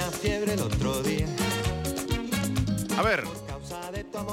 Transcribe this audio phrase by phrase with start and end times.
[0.00, 1.26] una fiebre el outro día.
[2.96, 3.24] A ver,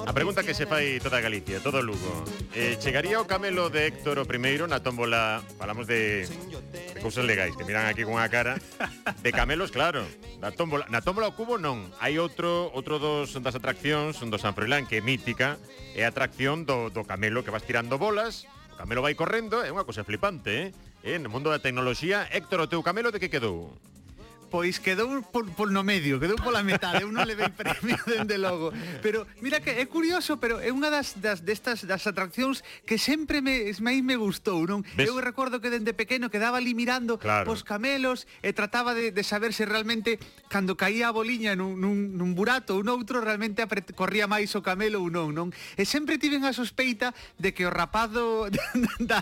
[0.08, 2.24] A pregunta que se fai toda Galicia, todo Lugo
[2.56, 7.54] eh, Chegaría o camelo de Héctor o primeiro na tómbola Falamos de, de cousas legais
[7.56, 8.58] que miran aquí con a cara
[9.22, 10.08] De camelos, claro
[10.40, 14.40] Na tómbola, na tómbola o cubo non Hai outro outro dos das atraccións Un do
[14.42, 15.60] San Froilán que é mítica
[15.94, 19.70] É a atracción do, do camelo que vas tirando bolas O camelo vai correndo, é
[19.70, 20.72] unha cousa flipante,
[21.04, 21.16] eh?
[21.16, 21.20] eh?
[21.20, 23.76] No mundo da tecnoloxía Héctor, o teu camelo de que quedou?
[24.48, 28.72] Pois quedou por, por no medio, quedou pola metade, eu non levei premio dende logo.
[29.04, 33.44] Pero mira que é curioso, pero é unha das, das destas das atraccións que sempre
[33.44, 34.88] me máis me gustou, non?
[34.96, 35.12] ¿Ves?
[35.12, 37.52] Eu recordo que dende pequeno quedaba ali mirando claro.
[37.52, 40.16] os camelos e trataba de, de saber se realmente
[40.48, 44.64] cando caía a boliña nun, nun, nun burato ou noutro realmente apret, corría máis o
[44.64, 45.52] camelo ou non, non?
[45.76, 48.64] E sempre tiven a sospeita de que o rapado da,
[49.04, 49.20] da,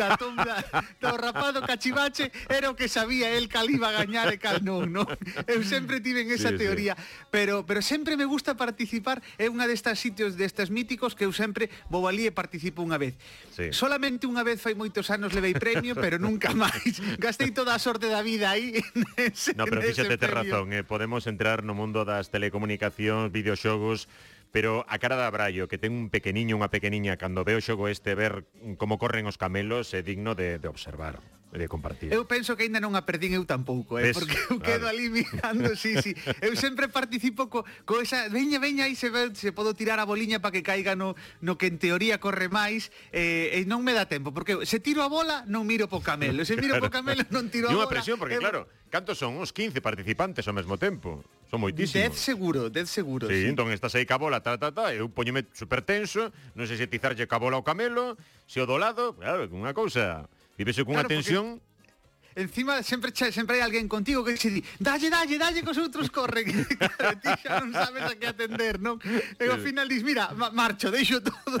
[0.00, 0.64] da tomba
[0.96, 4.88] do rapado cachivache era o que sabía el que iba a gañar e cal non,
[4.88, 5.06] non.
[5.50, 7.02] Eu sempre tiven esa sí, teoría, sí.
[7.28, 11.68] pero pero sempre me gusta participar, é unha destas sitios destas míticos que eu sempre
[11.90, 13.18] vou ali e participo unha vez.
[13.52, 13.74] Sí.
[13.74, 17.02] Solamente unha vez fai moitos anos levei premio, pero nunca máis.
[17.18, 18.78] Gastei toda a sorte da vida aí.
[19.18, 24.06] Nese, no, pero fíxate te razón, eh, podemos entrar no mundo das telecomunicacións, videoxogos,
[24.52, 27.88] pero a cara da Braio, que ten un pequeniño, unha pequeniña, cando ve o xogo
[27.88, 28.44] este, ver
[28.76, 31.18] como corren os camelos, é digno de, de observar
[31.58, 32.12] de compartir.
[32.12, 34.96] Eu penso que aínda non a perdín eu tampouco, eh, Ves, porque eu quedo claro.
[34.96, 36.16] ali mirando, sí, sí.
[36.40, 40.08] Eu sempre participo co, co esa, veña, veña, aí se, ve, se podo tirar a
[40.08, 41.12] boliña para que caiga no,
[41.44, 45.04] no que en teoría corre máis, eh, e non me dá tempo, porque se tiro
[45.04, 46.88] a bola non miro po camelo, se miro claro.
[46.88, 47.84] po camelo non tiro a bola.
[47.84, 49.36] Unha presión, porque eh, claro, cantos son?
[49.36, 51.20] Uns 15 participantes ao mesmo tempo.
[51.52, 52.16] Son moitísimos.
[52.16, 53.28] 10 seguro, 10 seguro.
[53.28, 53.52] Sí, sí.
[53.52, 56.88] entón estás aí ca bola, ta, ta, ta, eu poñeme super tenso, non sei se
[56.88, 58.16] tizarlle ca bola ao camelo,
[58.48, 61.60] se o do lado, claro, unha cousa Vivese cunha claro, tensión
[62.34, 66.08] encima sempre sempre hai alguén contigo que se di, dalle, dalle, dalle que os outros
[66.08, 66.48] corren.
[66.80, 68.96] claro, ti xa non sabes a que atender, non?
[69.36, 71.60] E ao final dis, mira, marcho, deixo todo.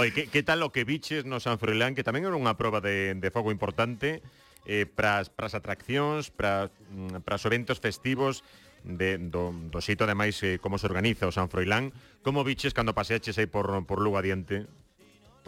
[0.00, 2.80] Oi, que, que tal o que biches no San Froilán, que tamén era unha proba
[2.80, 4.24] de, de fogo importante
[4.64, 8.44] eh, pras, pras atraccións, para mm, pras eventos festivos,
[8.84, 11.92] de, do, do xeito ademais eh, como se organiza o San Froilán,
[12.24, 14.64] como biches cando paseaches aí por, por Lugo adiante?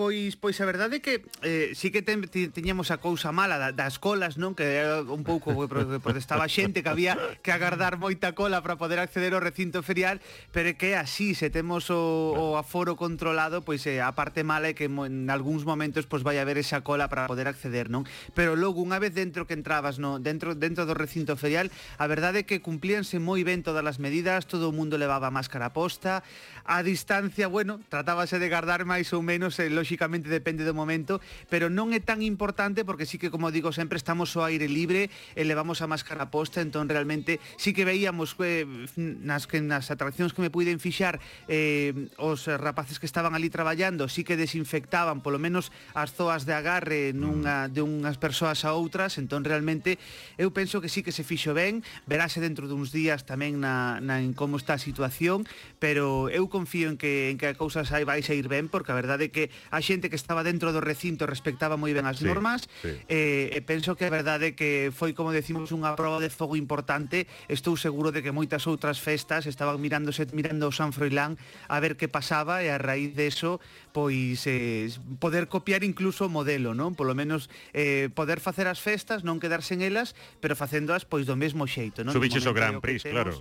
[0.01, 3.69] pois pois a verdade é que eh, sí que ten, tiñemos a cousa mala da,
[3.77, 4.57] das colas, non?
[4.57, 8.97] Que era un pouco que protestaba xente que había que agardar moita cola para poder
[8.97, 10.25] acceder ao recinto ferial,
[10.57, 14.73] pero é que así se temos o, o aforo controlado, pois eh, a parte mala
[14.73, 18.09] é que en algúns momentos pois vai haber esa cola para poder acceder, non?
[18.33, 21.69] Pero logo unha vez dentro que entrabas, non, dentro dentro do recinto ferial,
[22.01, 25.77] a verdade é que cumplíanse moi ben todas as medidas, todo o mundo levaba máscara
[25.77, 26.25] posta,
[26.65, 31.19] a distancia, bueno, tratábase de gardar máis ou menos eh, lóxicamente depende do momento,
[31.51, 35.11] pero non é tan importante porque sí que, como digo sempre, estamos ao aire libre,
[35.35, 38.63] e levamos a máscara posta, entón realmente sí que veíamos eh,
[38.95, 41.19] nas, que nas atraccións que me puiden fixar
[41.51, 46.55] eh, os rapaces que estaban ali traballando sí que desinfectaban polo menos as zoas de
[46.55, 47.75] agarre nunha, mm.
[47.75, 49.99] de unhas persoas a outras, entón realmente
[50.39, 54.23] eu penso que sí que se fixo ben, verase dentro duns días tamén na, na
[54.23, 55.43] en como está a situación,
[55.83, 59.27] pero eu confío en que, en que a cousa vai sair ben, porque a verdade
[59.27, 62.29] é que a a xente que estaba dentro do recinto respectaba moi ben as sí,
[62.29, 62.69] normas.
[62.85, 62.93] Sí.
[63.09, 67.25] Eh, e penso que é verdade que foi, como decimos, unha proba de fogo importante.
[67.49, 71.41] Estou seguro de que moitas outras festas estaban mirándose mirando o San Froilán
[71.73, 73.57] a ver que pasaba e a raíz de eso
[73.97, 76.93] pois eh, poder copiar incluso o modelo, non?
[76.93, 80.13] Polo menos eh, poder facer as festas, non quedarse en elas,
[80.45, 82.13] pero facéndoas pois do mesmo xeito, non?
[82.13, 83.41] Subiches o Gran Prix, claro.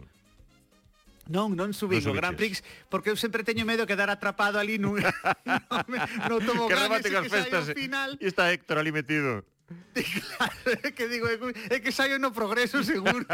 [1.29, 4.57] Non, non subín non o Grand Prix porque eu sempre teño medo de quedar atrapado
[4.57, 4.97] ali nun,
[6.27, 7.77] no, no tobogán que remate que festas, eh.
[7.77, 8.17] final.
[8.17, 9.45] E está Héctor ali metido.
[9.93, 11.27] claro, que digo,
[11.69, 13.25] é que saio no progreso seguro.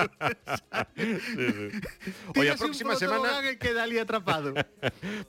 [0.96, 1.72] sí, sí.
[2.36, 4.52] Oye, a próxima semana que queda ali atrapado.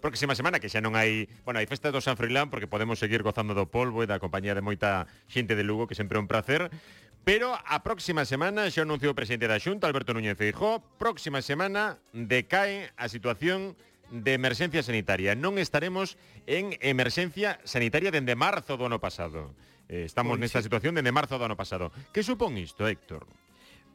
[0.02, 3.22] próxima semana que xa non hai, bueno, hai festa do San Froilán porque podemos seguir
[3.22, 6.26] gozando do polvo e da compañía de moita xente de Lugo que sempre é un
[6.26, 6.74] placer.
[7.26, 11.98] Pero a próxima semana, xa anunciou o presidente da Xunta, Alberto Núñez Feijó, próxima semana
[12.14, 13.74] decae a situación
[14.14, 15.34] de emerxencia sanitaria.
[15.34, 16.14] Non estaremos
[16.46, 19.58] en emerxencia sanitaria dende marzo do ano pasado.
[19.90, 20.70] Eh, estamos Pois nesta sí.
[20.70, 21.90] situación dende marzo do ano pasado.
[22.14, 23.26] Que supón isto, Héctor?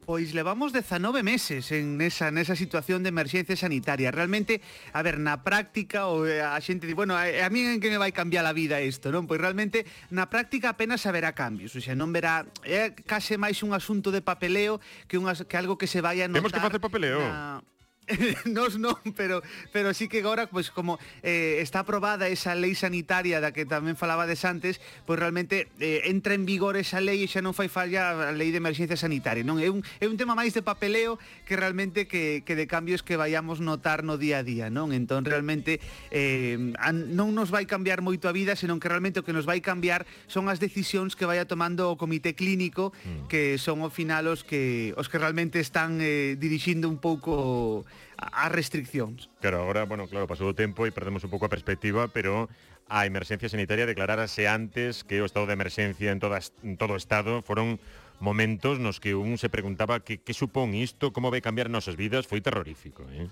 [0.02, 4.10] Pois levamos 19 meses en esa, nesa situación de emerxencia sanitaria.
[4.10, 4.58] Realmente,
[4.90, 7.86] a ver, na práctica, o eh, a xente di, bueno, a, a mí en que
[7.86, 9.30] me vai cambiar a vida isto, non?
[9.30, 13.78] Pois realmente, na práctica apenas haberá cambios, o sea, non verá, é case máis un
[13.78, 16.50] asunto de papeleo que, un, que algo que se vai a notar.
[16.50, 17.22] Temos que facer papeleo.
[17.22, 17.62] Na...
[18.44, 22.74] Nos non, pero pero sí que agora pois pues, como eh, está aprobada esa lei
[22.74, 27.22] sanitaria da que tamén falabades antes, pois pues, realmente eh, entra en vigor esa lei
[27.22, 29.62] e xa non fai falla a lei de emerxencia sanitaria, non?
[29.62, 33.14] É un é un tema máis de papeleo que realmente que que de cambios que
[33.14, 34.90] vayamos notar no día a día, non?
[34.90, 35.78] Entón realmente
[36.10, 36.58] eh
[36.90, 40.10] non nos vai cambiar moito a vida, senón que realmente o que nos vai cambiar
[40.26, 43.30] son as decisións que vaya tomando o comité clínico, mm.
[43.30, 47.86] que son ao final os que os que realmente están eh, dirixindo un pouco
[48.30, 49.26] as restriccións.
[49.40, 52.46] Claro, agora, bueno, claro, pasou o tempo e perdemos un pouco a perspectiva, pero
[52.86, 57.00] a emerxencia sanitaria declararase antes que o estado de emerxencia en, todas, en todo o
[57.00, 57.82] estado foron
[58.22, 62.30] momentos nos que un se preguntaba que, que supón isto, como vai cambiar nosas vidas,
[62.30, 63.26] foi terrorífico, eh?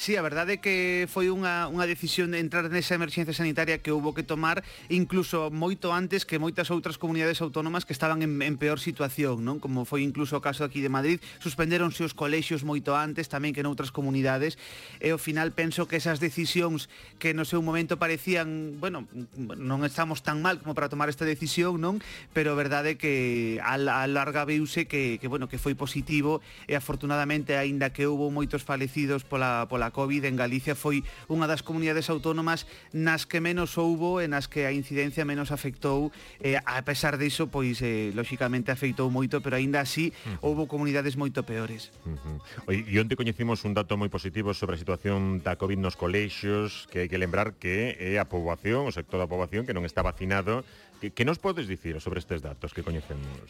[0.00, 3.92] Sí, a verdade é que foi unha, unha decisión de entrar nesa emerxencia sanitaria que
[3.92, 8.56] houve que tomar incluso moito antes que moitas outras comunidades autónomas que estaban en, en
[8.56, 9.60] peor situación, non?
[9.60, 13.60] Como foi incluso o caso aquí de Madrid, suspenderonse os colexios moito antes tamén que
[13.60, 14.56] noutras comunidades
[15.04, 16.88] e ao final penso que esas decisións
[17.20, 19.04] que no seu momento parecían, bueno,
[19.36, 22.00] non estamos tan mal como para tomar esta decisión, non?
[22.32, 23.14] Pero a verdade é que
[23.60, 28.32] a, a larga veuse que, que, bueno, que foi positivo e afortunadamente aínda que houve
[28.32, 33.76] moitos falecidos pola pola, COVID en Galicia foi unha das comunidades autónomas nas que menos
[33.78, 38.70] houbo e nas que a incidencia menos afectou eh, a pesar diso, pois eh, lóxicamente
[38.70, 40.38] afectou moito, pero aínda así uh -huh.
[40.46, 41.90] houbo comunidades moito peores.
[42.06, 42.38] Uh -huh.
[42.70, 47.04] E onde coñecimos un dato moi positivo sobre a situación da COVID nos colexios, que
[47.04, 50.62] hai que lembrar que é a poboación, o sector da poboación que non está vacinado.
[51.00, 53.48] Que, que nos podes dicir sobre estes datos que coñecemos?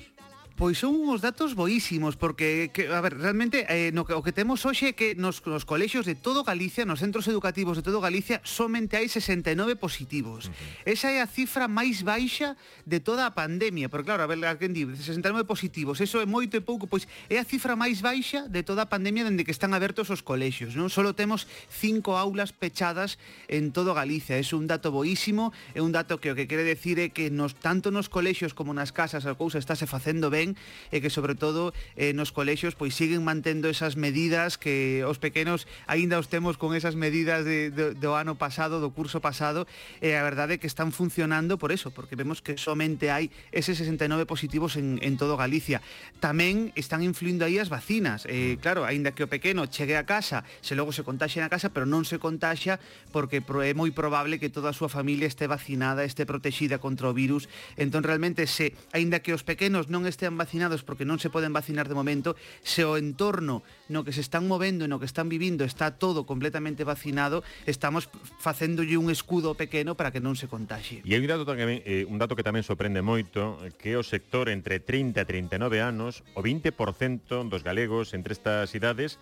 [0.57, 4.65] Pois son uns datos boísimos, porque, que, a ver, realmente, eh, no, o que temos
[4.65, 8.41] hoxe é que nos, nos colexios de todo Galicia, nos centros educativos de todo Galicia,
[8.45, 10.49] somente hai 69 positivos.
[10.49, 10.93] Uh -huh.
[10.97, 12.57] Esa é a cifra máis baixa
[12.89, 16.57] de toda a pandemia, porque claro, a ver, alguén di, 69 positivos, eso é moito
[16.57, 19.73] e pouco, pois é a cifra máis baixa de toda a pandemia dende que están
[19.77, 20.89] abertos os colexios, non?
[20.89, 23.21] Solo temos cinco aulas pechadas
[23.53, 26.97] en todo Galicia, é un dato boísimo, é un dato que o que quere decir
[26.97, 30.57] é que nos, tanto nos colexios como nas casas a cousa estáse facendo ben, ben
[30.89, 35.69] e que sobre todo eh, nos colexios pois siguen mantendo esas medidas que os pequenos
[35.85, 39.69] aínda os temos con esas medidas de, do, do ano pasado, do curso pasado,
[40.01, 43.29] e eh, a verdade é que están funcionando por eso, porque vemos que somente hai
[43.53, 45.85] ese 69 positivos en, en todo Galicia.
[46.23, 48.25] Tamén están influindo aí as vacinas.
[48.25, 51.69] Eh, claro, aínda que o pequeno chegue a casa, se logo se contaxe na casa,
[51.75, 52.81] pero non se contaxa
[53.13, 57.17] porque é moi probable que toda a súa familia este vacinada, este protexida contra o
[57.17, 57.51] virus.
[57.77, 61.89] Entón, realmente, se aínda que os pequenos non estean vacinados porque non se poden vacinar
[61.89, 65.65] de momento, se o entorno no que se están movendo e no que están vivindo
[65.65, 71.03] está todo completamente vacinado, estamos facéndolle un escudo pequeno para que non se contaxe.
[71.03, 74.53] E hai un dato, tamén, eh, un dato que tamén sorprende moito, que o sector
[74.53, 79.19] entre 30 e 39 anos, o 20% dos galegos entre estas idades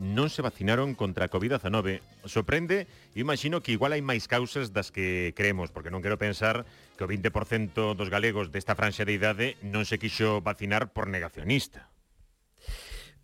[0.00, 2.00] non se vacinaron contra a Covid-19.
[2.24, 6.64] Sorprende, imagino que igual hai máis causas das que creemos, porque non quero pensar
[6.96, 11.89] que o 20% dos galegos desta franxa de idade non se quixo vacinar por negacionista.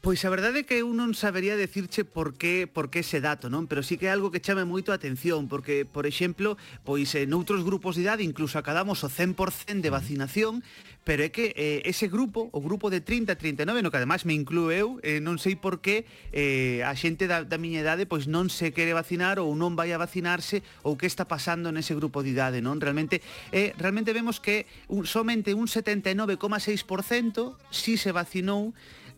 [0.06, 3.50] Pois a verdade é que eu non sabería decirche por que por que ese dato,
[3.50, 3.66] non?
[3.66, 6.54] Pero sí que é algo que chame moito a atención, porque, por exemplo,
[6.86, 10.62] pois en outros grupos de idade incluso acabamos o 100% de vacinación,
[11.02, 14.22] pero é que eh, ese grupo, o grupo de 30 a 39, no que además
[14.22, 18.06] me incluo eu, eh, non sei por que eh, a xente da, da miña idade
[18.06, 21.98] pois non se quere vacinar ou non vai a vacinarse ou que está pasando nese
[21.98, 22.78] grupo de idade, non?
[22.78, 28.70] Realmente eh, realmente vemos que un, somente un 79,6% si se vacinou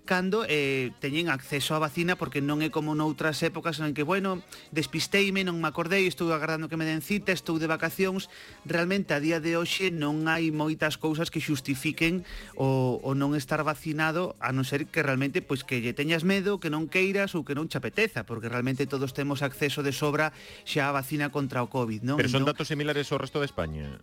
[0.08, 4.40] cando eh, teñen acceso á vacina porque non é como noutras épocas en que, bueno,
[4.72, 8.32] despisteime, non me acordei, estou agardando que me den cita, estou de vacacións.
[8.64, 12.24] Realmente, a día de hoxe non hai moitas cousas que xustifiquen
[12.56, 16.56] o, o non estar vacinado, a non ser que realmente pois que lle teñas medo,
[16.56, 20.32] que non queiras ou que non chapeteza, porque realmente todos temos acceso de sobra
[20.64, 22.16] xa a vacina contra o COVID, non?
[22.16, 22.56] Pero son non...
[22.56, 24.00] datos similares ao resto de España.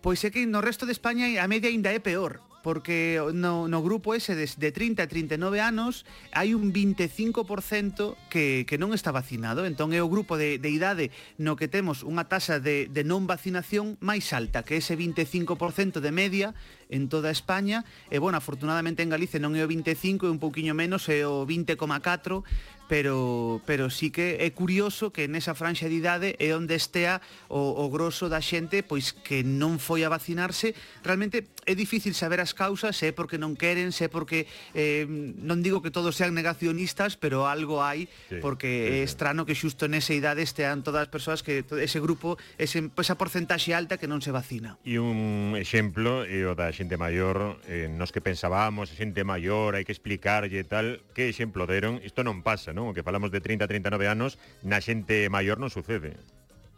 [0.00, 3.80] Pois é que no resto de España a media ainda é peor, porque no, no
[3.82, 9.12] grupo ese de, de 30 a 39 anos hai un 25% que, que non está
[9.12, 9.68] vacinado.
[9.68, 13.28] Entón é o grupo de, de idade no que temos unha taxa de, de non
[13.28, 16.56] vacinación máis alta que ese 25% de media
[16.90, 20.74] en toda España e, bueno, afortunadamente en Galicia non é o 25 e un pouquiño
[20.74, 22.42] menos é o 20,4
[22.90, 27.78] pero, pero sí que é curioso que nesa franxa de idade é onde estea o,
[27.78, 30.74] o grosso da xente pois que non foi a vacinarse.
[31.06, 35.86] Realmente é difícil saber as causas, é porque non queren, é porque eh, non digo
[35.86, 40.10] que todos sean negacionistas, pero algo hai sí, porque sí, é estrano que xusto nesa
[40.10, 44.34] idade estean todas as persoas que ese grupo, ese, esa porcentaxe alta que non se
[44.34, 44.82] vacina.
[44.82, 49.20] E un exemplo é o da xente xente maior, eh, nos que pensábamos, a xente
[49.20, 52.88] maior, hai que explicarlle tal, que exemplo deron, isto non pasa, non?
[52.88, 56.16] O que falamos de 30, 39 anos, na xente maior non sucede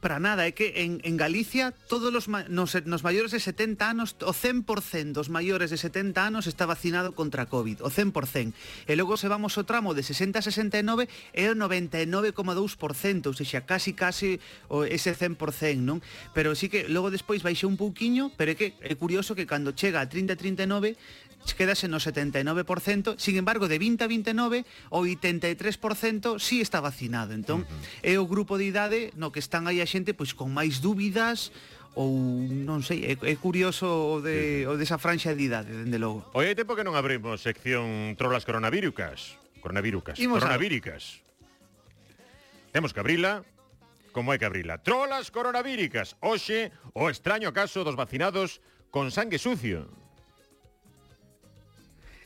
[0.03, 4.19] para nada, é que en, en Galicia todos os nos, nos maiores de 70 anos,
[4.19, 8.91] o 100% dos maiores de 70 anos está vacinado contra COVID, o 100%.
[8.91, 13.63] E logo se vamos o tramo de 60 a 69 é o 99,2%, ou seja,
[13.63, 15.39] casi casi o ese 100%,
[15.79, 16.03] non?
[16.35, 19.71] Pero sí que logo despois baixe un pouquiño, pero é que é curioso que cando
[19.71, 20.99] chega a 30 39
[21.59, 27.35] quedase no 79%, sin embargo, de 20 a 29, o 83% sí está vacinado.
[27.35, 28.07] Entón, uh -huh.
[28.07, 31.51] é o grupo de idade no que están aí a xente pois con máis dúbidas
[31.93, 32.09] ou
[32.49, 36.25] non sei, é, é curioso o, de, o desa franxa de idade, dende logo.
[36.33, 39.37] Oi, hai tempo que non abrimos sección trolas coronavíricas.
[39.61, 40.17] Coronavíricas.
[40.17, 41.21] Imos coronavíricas.
[41.21, 42.73] A...
[42.73, 43.45] Temos que abrila,
[44.17, 44.81] como hai que abrila.
[44.81, 46.17] Trolas coronavíricas.
[46.25, 50.02] Oxe, o extraño caso dos vacinados con sangue sucio.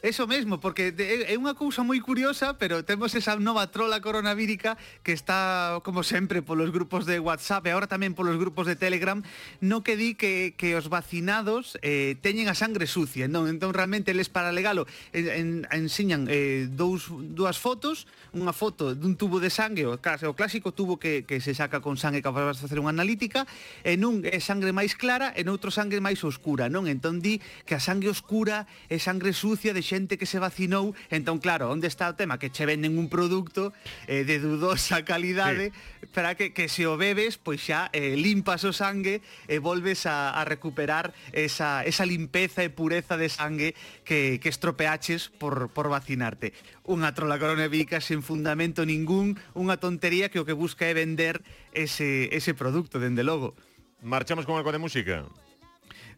[0.07, 5.11] Eso mesmo, porque é unha cousa moi curiosa, pero temos esa nova trola coronavírica que
[5.11, 9.19] está, como sempre, polos grupos de WhatsApp e agora tamén polos grupos de Telegram,
[9.59, 13.27] no que di que, que os vacinados eh, teñen a sangre sucia.
[13.27, 13.51] Non?
[13.51, 19.19] Entón, realmente, eles para legalo en, en, enseñan eh, dous, dúas fotos, unha foto dun
[19.19, 22.63] tubo de sangue, o, o clásico tubo que, que se saca con sangue que vas
[22.63, 23.43] facer unha analítica,
[23.83, 26.87] en un é sangre máis clara, en outro sangre máis oscura, non?
[26.87, 30.93] Entón di que a sangue oscura é sangre sucia de xe xente que se vacinou,
[31.09, 33.73] entón claro, onde está o tema que che venden un produto
[34.05, 36.07] eh, de dudosa calidade sí.
[36.13, 40.37] para que, que se o bebes, pois xa eh, limpas o sangue e volves a,
[40.37, 43.73] a recuperar esa, esa limpeza e pureza de sangue
[44.05, 46.53] que, que estropeaches por, por vacinarte.
[46.85, 51.41] Unha trola coronavica sen fundamento ningún, unha tontería que o que busca é vender
[51.73, 53.57] ese, ese producto, dende logo.
[54.05, 55.25] Marchamos con algo de música.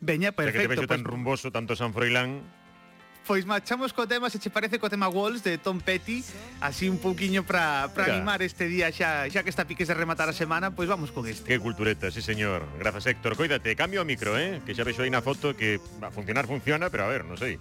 [0.00, 0.58] Veña, perfecto.
[0.58, 0.98] Que te vexo pues...
[0.98, 2.42] tan pois rumboso, tanto San Froilán,
[3.26, 6.24] Pois marchamos co tema, se che parece, co tema Walls de Tom Petty.
[6.60, 10.32] Así un pouquiño para animar este día xa xa que está piques de rematar a
[10.32, 11.44] semana Pois vamos con este.
[11.44, 12.64] Que cultureta, sí señor.
[12.78, 14.62] Grazas Héctor, coídate, cambio o micro, eh.
[14.64, 17.60] Que xa vexo aí na foto que a funcionar funciona, pero a ver, non sei.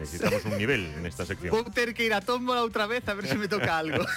[0.00, 1.52] Necesitamos un nivel nesta sección.
[1.52, 4.04] Vou ter que ir a tómbola outra vez a ver se me toca algo.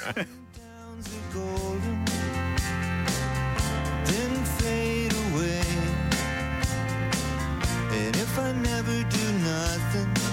[7.96, 10.25] And if I never do nothing